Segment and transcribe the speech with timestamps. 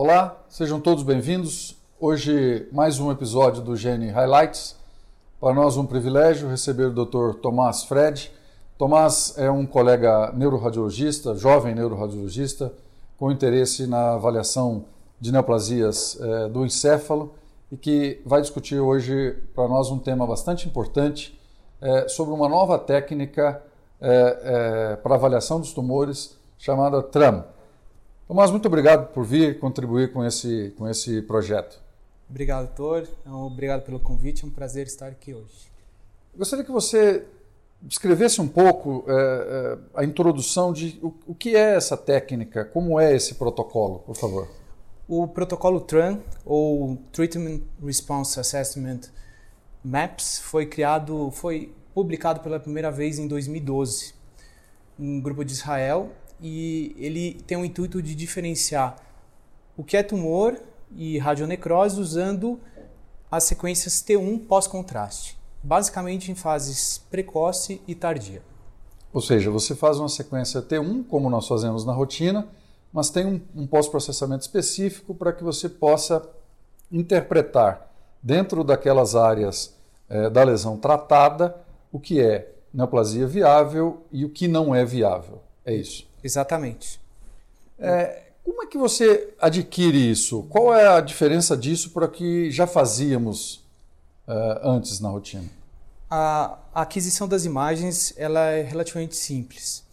[0.00, 1.76] Olá, sejam todos bem-vindos.
[1.98, 4.76] Hoje, mais um episódio do Gene Highlights.
[5.40, 7.40] Para nós, um privilégio receber o Dr.
[7.42, 8.30] Tomás Fred.
[8.78, 12.72] Tomás é um colega neuroradiologista, jovem neuroradiologista,
[13.16, 14.84] com interesse na avaliação
[15.20, 17.34] de neoplasias é, do encéfalo
[17.72, 21.36] e que vai discutir hoje para nós um tema bastante importante
[21.80, 23.60] é, sobre uma nova técnica
[24.00, 27.57] é, para avaliação dos tumores chamada TRAM.
[28.28, 31.80] Tomás, muito obrigado por vir contribuir com esse, com esse projeto.
[32.28, 33.08] Obrigado, doutor.
[33.26, 34.44] Obrigado pelo convite.
[34.44, 35.72] É um prazer estar aqui hoje.
[36.36, 37.24] Gostaria que você
[37.80, 43.00] descrevesse um pouco é, é, a introdução de o, o, que é essa técnica, como
[43.00, 44.46] é esse protocolo, por favor.
[45.08, 49.08] O protocolo TRAN, ou Treatment Response Assessment
[49.82, 54.12] MAPS, foi criado, foi publicado pela primeira vez em 2012,
[54.98, 58.96] um grupo de Israel e ele tem o intuito de diferenciar
[59.76, 60.60] o que é tumor
[60.96, 62.60] e radionecrose usando
[63.30, 68.42] as sequências T1 pós-contraste, basicamente em fases precoce e tardia.
[69.12, 72.46] Ou seja, você faz uma sequência T1, como nós fazemos na rotina,
[72.92, 76.22] mas tem um, um pós-processamento específico para que você possa
[76.90, 77.90] interpretar
[78.22, 79.74] dentro daquelas áreas
[80.08, 81.54] eh, da lesão tratada
[81.92, 85.40] o que é neoplasia viável e o que não é viável.
[85.64, 86.07] É isso.
[86.22, 87.00] Exatamente.
[87.78, 90.42] É, como é que você adquire isso?
[90.44, 93.56] Qual é a diferença disso para o que já fazíamos
[94.26, 95.48] uh, antes na rotina?
[96.10, 99.84] A, a, aquisição das imagens ela é relativamente simples.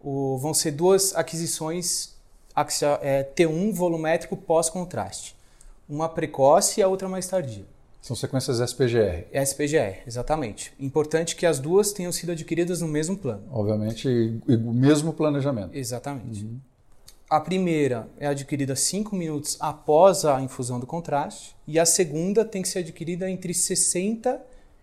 [0.00, 2.16] O, vão ser duas aquisições
[3.00, 5.36] é, T1 volumétrico pós-contraste.
[5.88, 7.64] Uma precoce e a outra mais tardia.
[8.00, 9.26] São sequências SPGR.
[9.32, 10.72] SPGR, exatamente.
[10.80, 13.42] Importante que as duas tenham sido adquiridas no mesmo plano.
[13.50, 15.76] Obviamente, e, o mesmo planejamento.
[15.76, 16.44] Exatamente.
[16.44, 16.58] Uhum.
[17.28, 22.60] A primeira é adquirida 5 minutos após a infusão do contraste e a segunda tem
[22.60, 24.42] que ser adquirida entre 60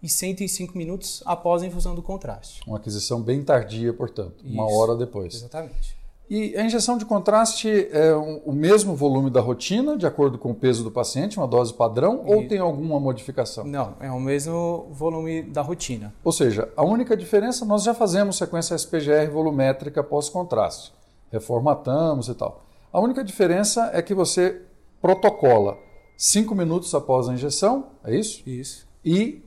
[0.00, 2.60] e 105 minutos após a infusão do contraste.
[2.64, 4.54] Uma aquisição bem tardia, portanto, Isso.
[4.54, 5.34] uma hora depois.
[5.34, 5.97] Exatamente.
[6.30, 10.54] E a injeção de contraste é o mesmo volume da rotina, de acordo com o
[10.54, 12.34] peso do paciente, uma dose padrão, e...
[12.34, 13.64] ou tem alguma modificação?
[13.64, 16.12] Não, é o mesmo volume da rotina.
[16.22, 20.92] Ou seja, a única diferença, nós já fazemos sequência SPGR volumétrica pós-contraste,
[21.32, 22.62] reformatamos e tal.
[22.92, 24.62] A única diferença é que você
[25.00, 25.78] protocola
[26.16, 28.42] 5 minutos após a injeção, é isso?
[28.46, 28.86] Isso.
[29.04, 29.42] E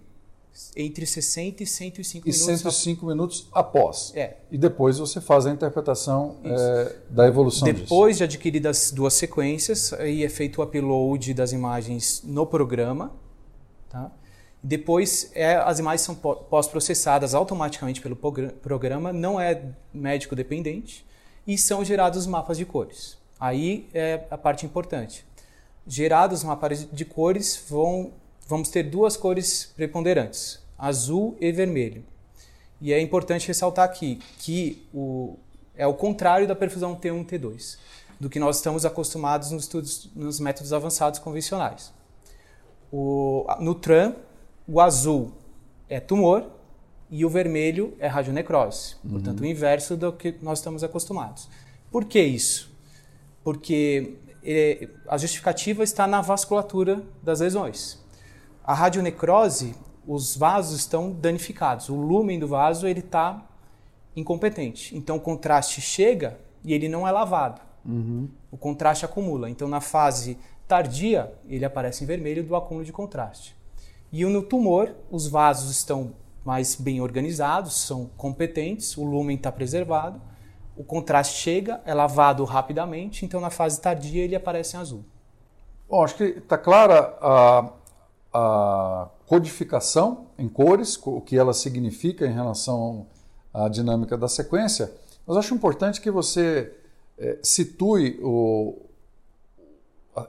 [0.75, 2.45] entre 60 e 105 e minutos.
[2.45, 4.11] 105 minutos após.
[4.15, 4.37] É.
[4.51, 8.17] E depois você faz a interpretação é, da evolução Depois disso.
[8.19, 13.11] de adquiridas duas sequências, aí é feito o upload das imagens no programa.
[13.89, 14.11] Tá?
[14.63, 19.63] Depois é, as imagens são pós-processadas automaticamente pelo programa, não é
[19.93, 21.05] médico dependente,
[21.47, 23.17] e são gerados mapas de cores.
[23.39, 25.25] Aí é a parte importante.
[25.87, 28.13] Gerados os mapas de cores, vão
[28.47, 32.03] vamos ter duas cores preponderantes, azul e vermelho.
[32.79, 35.37] E é importante ressaltar aqui que o,
[35.75, 37.77] é o contrário da perfusão T1 T2,
[38.19, 41.93] do que nós estamos acostumados nos, estudos, nos métodos avançados convencionais.
[42.91, 44.15] O, no TRAN,
[44.67, 45.31] o azul
[45.87, 46.45] é tumor
[47.09, 49.11] e o vermelho é radionecrose, uhum.
[49.11, 51.49] portanto o inverso do que nós estamos acostumados.
[51.91, 52.71] Por que isso?
[53.43, 58.00] Porque é, a justificativa está na vasculatura das lesões.
[58.71, 59.75] A radionecrose,
[60.07, 63.45] os vasos estão danificados, o lumen do vaso ele está
[64.15, 64.95] incompetente.
[64.95, 67.59] Então o contraste chega e ele não é lavado.
[67.85, 68.29] Uhum.
[68.49, 69.49] O contraste acumula.
[69.49, 70.37] Então na fase
[70.69, 73.57] tardia ele aparece em vermelho do acúmulo de contraste.
[74.09, 76.13] E no tumor os vasos estão
[76.45, 80.21] mais bem organizados, são competentes, o lumen está preservado,
[80.77, 85.03] o contraste chega, é lavado rapidamente, então na fase tardia ele aparece em azul.
[85.89, 87.80] Bom, acho que está clara a,
[88.33, 93.07] a codificação em cores, o que ela significa em relação
[93.53, 94.91] à dinâmica da sequência,
[95.25, 96.73] mas acho importante que você
[97.17, 98.77] é, situe o,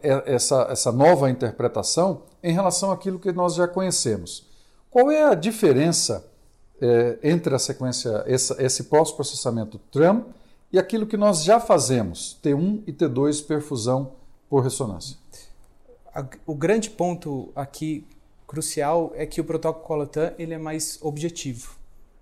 [0.03, 4.47] essa, essa nova interpretação em relação àquilo que nós já conhecemos.
[4.91, 6.25] Qual é a diferença
[6.81, 10.25] é, entre a sequência, essa, esse pós-processamento TRAM
[10.73, 14.13] e aquilo que nós já fazemos, T1 e T2 perfusão
[14.49, 15.17] por ressonância?
[16.47, 18.07] O grande ponto aqui
[18.47, 21.75] crucial é que o protocolo TAN ele é mais objetivo.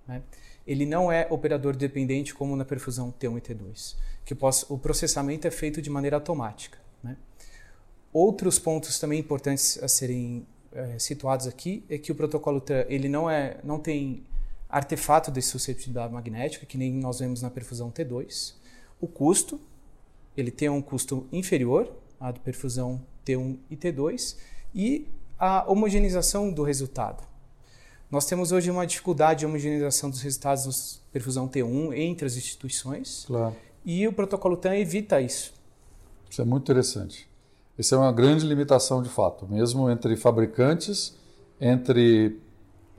[0.07, 0.23] Né?
[0.67, 4.37] Ele não é operador dependente como na perfusão T1 e T2, que
[4.69, 6.79] o processamento é feito de maneira automática.
[7.03, 7.17] Né?
[8.13, 13.09] Outros pontos também importantes a serem é, situados aqui é que o protocolo TAN ele
[13.09, 14.23] não, é, não tem
[14.69, 18.55] artefato de suscetibilidade magnética, que nem nós vemos na perfusão T2.
[19.01, 19.61] O custo,
[20.37, 24.37] ele tem um custo inferior a de perfusão T1 e T2,
[24.75, 25.09] e
[25.39, 27.27] a homogeneização do resultado.
[28.11, 33.25] Nós temos hoje uma dificuldade de homogeneização dos resultados da perfusão T1 entre as instituições.
[33.27, 33.57] Claro.
[33.85, 35.55] E o protocolo TAN evita isso.
[36.29, 37.29] Isso é muito interessante.
[37.79, 41.17] Essa é uma grande limitação de fato, mesmo entre fabricantes,
[41.61, 42.39] entre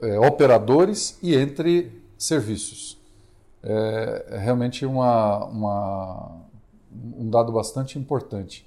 [0.02, 2.98] é, operadores e entre serviços.
[3.62, 6.42] É, é realmente uma, uma,
[6.92, 8.66] um dado bastante importante.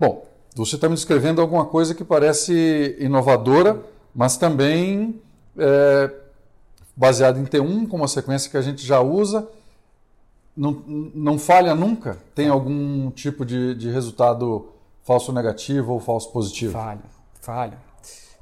[0.00, 0.26] Bom,
[0.56, 5.20] você está me descrevendo alguma coisa que parece inovadora, mas também
[5.58, 6.10] é,
[6.96, 9.46] baseada em T1, como uma sequência que a gente já usa.
[10.56, 10.82] Não,
[11.14, 12.16] não falha nunca?
[12.34, 14.70] Tem algum tipo de, de resultado
[15.04, 16.72] falso negativo ou falso positivo?
[16.72, 17.02] Falha,
[17.38, 17.78] falha.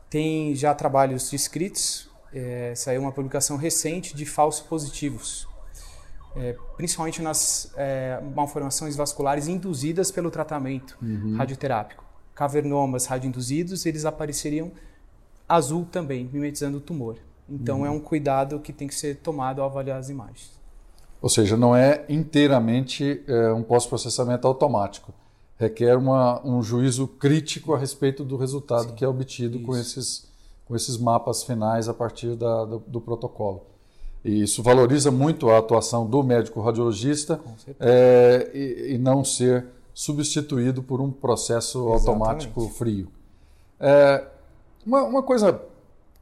[0.09, 5.48] Tem já trabalhos descritos, é, saiu uma publicação recente de falsos positivos,
[6.39, 11.37] é, principalmente nas é, malformações vasculares induzidas pelo tratamento uhum.
[11.37, 12.05] radioterápico.
[12.35, 14.71] Cavernomas radioinduzidos, eles apareceriam
[15.49, 17.17] azul também, mimetizando o tumor.
[17.49, 17.87] Então uhum.
[17.87, 20.59] é um cuidado que tem que ser tomado ao avaliar as imagens.
[21.21, 25.13] Ou seja, não é inteiramente é, um pós-processamento automático.
[25.57, 30.31] Requer uma, um juízo crítico a respeito do resultado Sim, que é obtido com esses,
[30.65, 33.67] com esses mapas finais a partir da, do, do, protocolo.
[34.29, 37.41] E isso valoriza muito a atuação do médico radiologista
[37.81, 39.65] é, e, e, não ser
[39.95, 42.09] substituído por um processo Exatamente.
[42.11, 43.09] automático frio.
[43.81, 44.27] É,
[44.85, 45.59] uma, uma coisa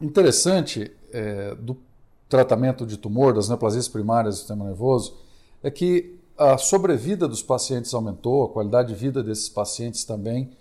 [0.00, 1.76] interessante é, do
[2.28, 5.16] tratamento de tumor, das neoplasias primárias do sistema nervoso,
[5.60, 10.52] é que a sobrevida dos pacientes aumentou, a qualidade de vida desses pacientes também,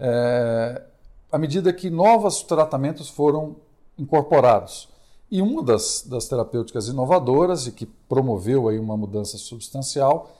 [0.00, 0.82] é,
[1.30, 3.56] à medida que novos tratamentos foram
[3.98, 4.93] incorporados.
[5.30, 10.30] E uma das, das terapêuticas inovadoras e que promoveu aí uma mudança substancial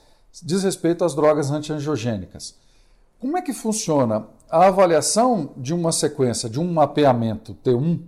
[0.43, 2.55] diz respeito às drogas antiangiogênicas.
[3.19, 8.01] Como é que funciona a avaliação de uma sequência, de um mapeamento T1,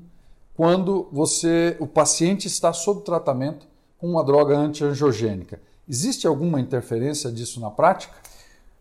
[0.54, 5.62] quando você, o paciente está sob tratamento com uma droga antiangiogênica?
[5.88, 8.16] Existe alguma interferência disso na prática?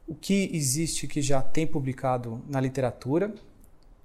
[0.06, 3.34] O que existe que já tem publicado na literatura,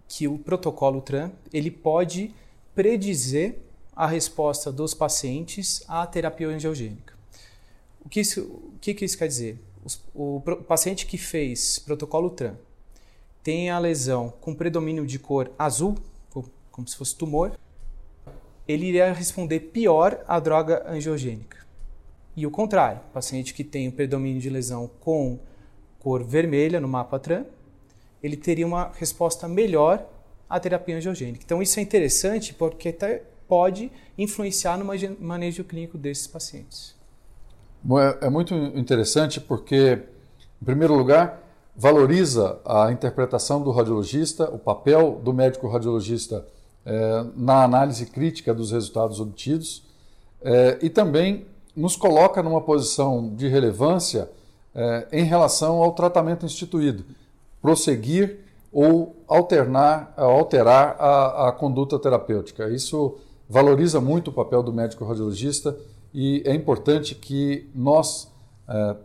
[0.07, 2.33] que o protocolo TRAN ele pode
[2.75, 3.59] predizer
[4.01, 7.13] a resposta dos pacientes à terapia angiogênica.
[8.03, 9.61] O que isso, o que, isso quer dizer?
[10.15, 12.55] o, o paciente que fez protocolo TRAN
[13.43, 15.95] tem a lesão com predomínio de cor azul,
[16.71, 17.55] como se fosse tumor,
[18.67, 21.63] ele iria responder pior à droga angiogênica.
[22.35, 25.37] E o contrário, paciente que tem o predomínio de lesão com
[25.99, 27.45] cor vermelha no mapa TRAN,
[28.23, 30.03] ele teria uma resposta melhor
[30.49, 31.43] à terapia angiogênica.
[31.45, 34.85] Então isso é interessante porque até pode influenciar no
[35.19, 36.95] manejo clínico desses pacientes.
[38.21, 40.03] É, é muito interessante porque,
[40.61, 41.43] em primeiro lugar,
[41.75, 46.47] valoriza a interpretação do radiologista, o papel do médico radiologista
[46.85, 49.83] é, na análise crítica dos resultados obtidos
[50.41, 51.45] é, e também
[51.75, 54.29] nos coloca numa posição de relevância
[54.73, 57.03] é, em relação ao tratamento instituído,
[57.61, 58.39] prosseguir
[58.71, 62.69] ou alternar, alterar a, a conduta terapêutica.
[62.69, 63.19] Isso
[63.51, 65.77] valoriza muito o papel do médico radiologista
[66.13, 68.31] e é importante que nós
[68.65, 68.95] é,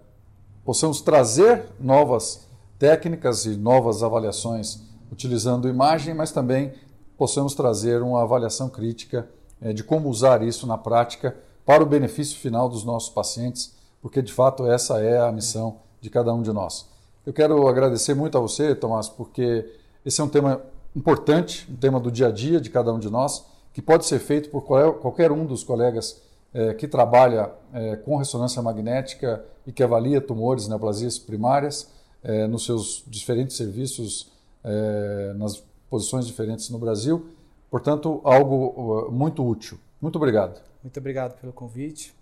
[0.65, 2.47] possamos trazer novas
[2.79, 4.81] técnicas e novas avaliações
[5.11, 6.73] utilizando imagem, mas também
[7.19, 9.29] possamos trazer uma avaliação crítica
[9.61, 14.23] é, de como usar isso na prática para o benefício final dos nossos pacientes, porque
[14.23, 16.87] de fato essa é a missão de cada um de nós.
[17.27, 19.69] Eu quero agradecer muito a você, Tomás, porque
[20.05, 20.63] esse é um tema
[20.95, 24.21] importante, um tema do dia a dia de cada um de nós, que pode ser
[24.21, 26.23] feito por qualquer um dos colegas
[26.55, 31.93] é, que trabalha é, com ressonância magnética e que avalia tumores, neoplasias primárias
[32.25, 34.33] é, nos seus diferentes serviços,
[34.65, 37.27] é, nas posições diferentes no Brasil.
[37.71, 39.79] Portanto, algo muito útil.
[40.01, 40.59] Muito obrigado.
[40.83, 42.15] Muito obrigado pelo convite.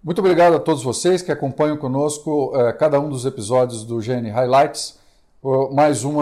[0.00, 4.30] Muito obrigado a todos vocês que acompanham conosco uh, cada um dos episódios do GN
[4.30, 4.96] Highlights.
[5.72, 6.18] Mais um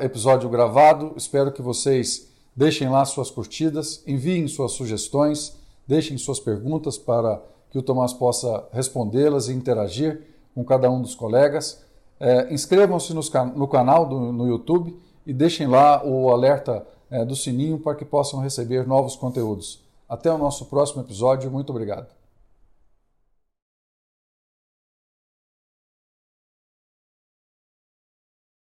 [0.00, 1.12] episódio gravado.
[1.16, 2.27] Espero que vocês
[2.58, 5.56] deixem lá suas curtidas, enviem suas sugestões
[5.88, 10.20] Deixem suas perguntas para que o Tomás possa respondê-las e interagir
[10.54, 11.82] com cada um dos colegas.
[12.20, 14.94] É, Inscrevam-se no canal do, no YouTube
[15.26, 19.82] e deixem lá o alerta é, do sininho para que possam receber novos conteúdos.
[20.06, 21.50] Até o nosso próximo episódio.
[21.50, 22.17] Muito obrigado.